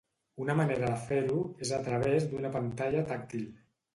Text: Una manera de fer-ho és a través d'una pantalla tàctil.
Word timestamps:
Una 0.43 0.53
manera 0.59 0.87
de 0.93 1.01
fer-ho 1.09 1.43
és 1.67 1.75
a 1.77 1.83
través 1.89 2.27
d'una 2.31 2.53
pantalla 2.57 3.07
tàctil. 3.13 3.47